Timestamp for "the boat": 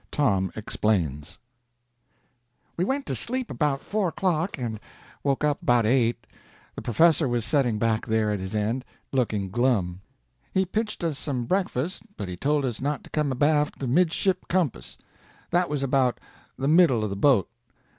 17.11-17.47